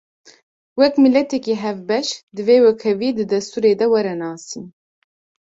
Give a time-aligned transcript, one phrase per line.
[0.79, 4.65] Wek miletekî hevbeş, divê wekhevî di destûrê de were nasîn